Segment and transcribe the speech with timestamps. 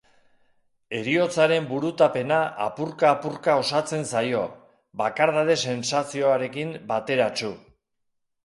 [0.99, 4.41] Heriotzaren burutapena apurka-apurka osatzen zaio,
[5.03, 7.57] bakardade sentsazioarekin bateratsu.